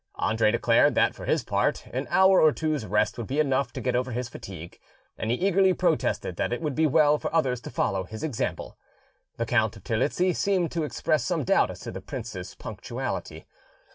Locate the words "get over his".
3.81-4.29